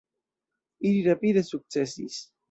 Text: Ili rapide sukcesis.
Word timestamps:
Ili 0.91 1.03
rapide 1.07 1.43
sukcesis. 1.49 2.17